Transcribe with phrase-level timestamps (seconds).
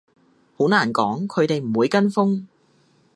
[0.57, 2.45] 好難講，佢哋唔會跟風